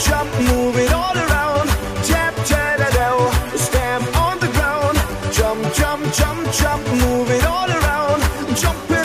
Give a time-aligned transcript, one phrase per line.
[0.00, 1.68] jump, move it all around.
[2.04, 4.96] Tap, tap, tap, stamp on the ground.
[5.32, 8.20] Jump, jump, jump, jump, move it all around.
[8.56, 8.99] Jump.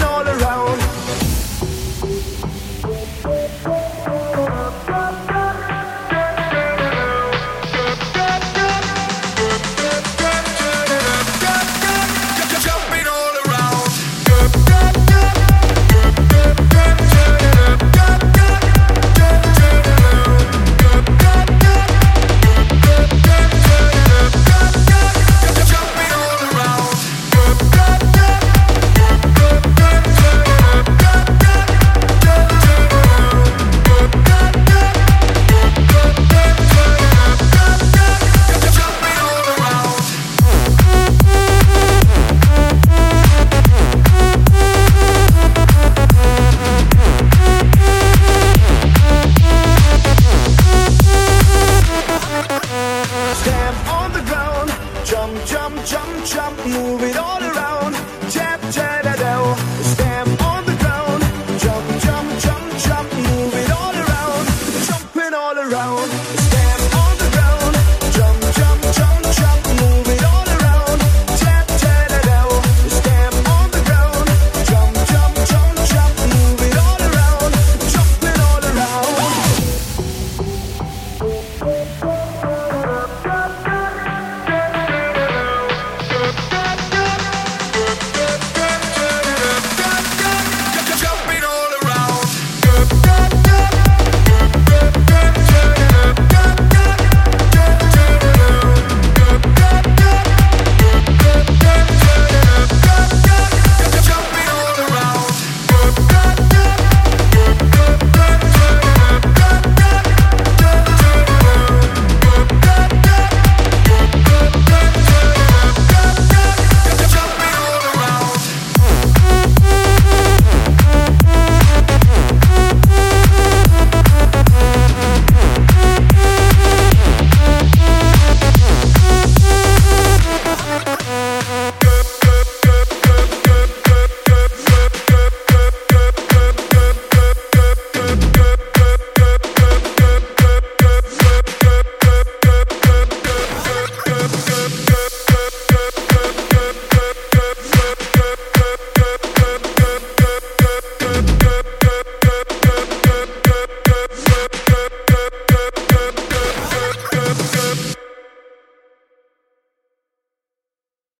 [56.25, 57.64] Jump, move it all around.